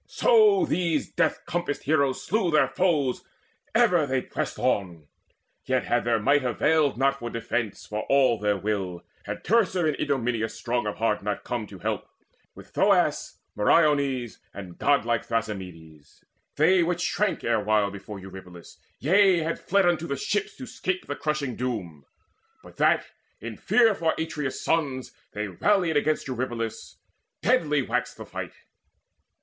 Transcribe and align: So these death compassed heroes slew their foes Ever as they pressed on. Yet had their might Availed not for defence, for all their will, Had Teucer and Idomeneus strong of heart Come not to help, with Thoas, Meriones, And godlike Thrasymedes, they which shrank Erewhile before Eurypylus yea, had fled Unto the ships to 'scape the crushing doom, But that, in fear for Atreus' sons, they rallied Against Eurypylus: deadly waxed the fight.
So 0.07 0.65
these 0.65 1.11
death 1.11 1.45
compassed 1.45 1.83
heroes 1.83 2.23
slew 2.23 2.49
their 2.49 2.69
foes 2.69 3.23
Ever 3.75 3.97
as 3.97 4.09
they 4.09 4.23
pressed 4.23 4.57
on. 4.57 5.05
Yet 5.65 5.83
had 5.83 6.05
their 6.05 6.17
might 6.19 6.43
Availed 6.43 6.97
not 6.97 7.19
for 7.19 7.29
defence, 7.29 7.85
for 7.85 8.01
all 8.09 8.39
their 8.39 8.57
will, 8.57 9.03
Had 9.25 9.43
Teucer 9.43 9.85
and 9.85 9.95
Idomeneus 9.99 10.55
strong 10.55 10.87
of 10.87 10.95
heart 10.97 11.23
Come 11.43 11.59
not 11.61 11.69
to 11.69 11.77
help, 11.77 12.07
with 12.55 12.69
Thoas, 12.71 13.37
Meriones, 13.55 14.39
And 14.55 14.79
godlike 14.79 15.23
Thrasymedes, 15.23 16.23
they 16.55 16.81
which 16.81 17.01
shrank 17.03 17.43
Erewhile 17.43 17.91
before 17.91 18.17
Eurypylus 18.17 18.77
yea, 18.97 19.43
had 19.43 19.59
fled 19.59 19.85
Unto 19.85 20.07
the 20.07 20.17
ships 20.17 20.55
to 20.57 20.65
'scape 20.65 21.05
the 21.05 21.15
crushing 21.15 21.55
doom, 21.55 22.07
But 22.63 22.77
that, 22.77 23.05
in 23.39 23.55
fear 23.55 23.93
for 23.93 24.15
Atreus' 24.17 24.63
sons, 24.63 25.11
they 25.33 25.47
rallied 25.47 25.95
Against 25.95 26.27
Eurypylus: 26.27 26.97
deadly 27.43 27.83
waxed 27.83 28.17
the 28.17 28.25
fight. 28.25 28.53